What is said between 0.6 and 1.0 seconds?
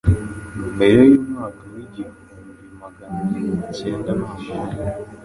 Mbere